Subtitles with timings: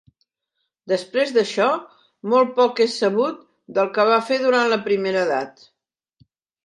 [0.93, 1.67] Després d'això,
[2.33, 3.45] molt poc és sabut
[3.79, 5.67] del que va fer durant la Primera Edat.